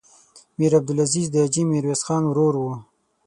میر 0.57 0.71
عبدالعزیز 0.79 1.25
د 1.31 1.35
حاجي 1.43 1.63
میرویس 1.71 2.01
خان 2.07 2.23
ورور 2.27 2.53
و. 2.59 2.65